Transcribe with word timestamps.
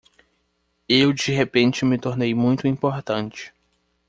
Eu 0.89 1.13
de 1.13 1.31
repente 1.31 1.85
me 1.85 1.95
tornei 1.95 2.33
muito 2.33 2.65
importante. 2.67 3.53